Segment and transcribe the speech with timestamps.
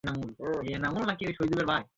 [0.03, 1.87] শালারা কী করেছি ওর সাথে!